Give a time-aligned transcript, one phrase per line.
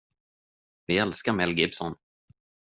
[0.87, 1.95] Vi älskar Mel Gibson.